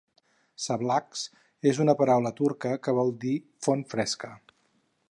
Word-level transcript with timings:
"Sablax" 0.63 1.21
és 1.73 1.81
una 1.85 1.95
paraula 2.01 2.33
turca 2.41 2.73
que 2.89 2.99
vol 3.01 3.17
dir 3.27 3.37
"font 3.69 3.87
fresca". 3.95 4.35